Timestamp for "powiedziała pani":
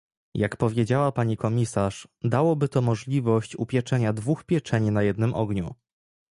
0.57-1.37